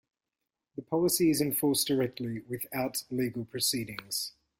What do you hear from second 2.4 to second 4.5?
without legal proceedings.